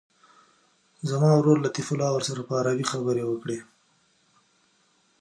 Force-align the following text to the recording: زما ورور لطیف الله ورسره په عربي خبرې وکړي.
زما 1.09 1.31
ورور 1.37 1.57
لطیف 1.65 1.87
الله 1.91 2.09
ورسره 2.13 2.41
په 2.47 2.53
عربي 2.59 2.85
خبرې 2.91 3.23
وکړي. 3.27 3.59